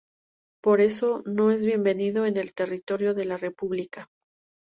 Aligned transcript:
Por 0.63 0.81
eso, 0.81 1.21
no 1.27 1.51
es 1.51 1.63
bienvenido 1.63 2.25
en 2.25 2.37
el 2.37 2.55
territorio 2.55 3.13
de 3.13 3.25
la 3.25 3.37
República". 3.37 4.09